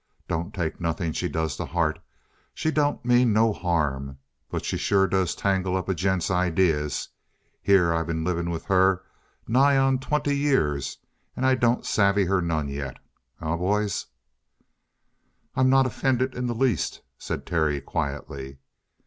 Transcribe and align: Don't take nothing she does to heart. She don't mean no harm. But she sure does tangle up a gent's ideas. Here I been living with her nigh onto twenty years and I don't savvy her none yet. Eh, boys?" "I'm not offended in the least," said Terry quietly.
Don't 0.27 0.51
take 0.51 0.81
nothing 0.81 1.11
she 1.11 1.29
does 1.29 1.55
to 1.57 1.65
heart. 1.65 1.99
She 2.55 2.71
don't 2.71 3.05
mean 3.05 3.33
no 3.33 3.53
harm. 3.53 4.17
But 4.49 4.65
she 4.65 4.75
sure 4.75 5.05
does 5.05 5.35
tangle 5.35 5.77
up 5.77 5.87
a 5.87 5.93
gent's 5.93 6.31
ideas. 6.31 7.09
Here 7.61 7.93
I 7.93 8.01
been 8.01 8.23
living 8.23 8.49
with 8.49 8.65
her 8.65 9.03
nigh 9.47 9.77
onto 9.77 10.07
twenty 10.07 10.35
years 10.35 10.97
and 11.35 11.45
I 11.45 11.53
don't 11.53 11.85
savvy 11.85 12.25
her 12.25 12.41
none 12.41 12.67
yet. 12.67 12.97
Eh, 13.43 13.55
boys?" 13.55 14.07
"I'm 15.55 15.69
not 15.69 15.85
offended 15.85 16.33
in 16.33 16.47
the 16.47 16.55
least," 16.55 17.01
said 17.19 17.45
Terry 17.45 17.79
quietly. 17.79 18.57